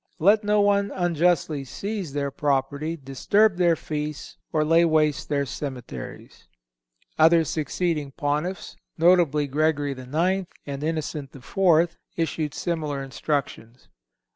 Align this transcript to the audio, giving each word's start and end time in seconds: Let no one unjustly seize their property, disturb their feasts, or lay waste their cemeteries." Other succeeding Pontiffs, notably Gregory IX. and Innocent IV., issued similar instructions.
Let 0.17 0.43
no 0.43 0.59
one 0.61 0.89
unjustly 0.95 1.63
seize 1.63 2.13
their 2.13 2.31
property, 2.31 2.97
disturb 2.97 3.57
their 3.57 3.75
feasts, 3.75 4.35
or 4.51 4.65
lay 4.65 4.83
waste 4.83 5.29
their 5.29 5.45
cemeteries." 5.45 6.47
Other 7.19 7.43
succeeding 7.45 8.09
Pontiffs, 8.11 8.75
notably 8.97 9.45
Gregory 9.45 9.91
IX. 9.91 10.47
and 10.65 10.83
Innocent 10.83 11.35
IV., 11.35 11.99
issued 12.17 12.55
similar 12.55 13.03
instructions. 13.03 13.89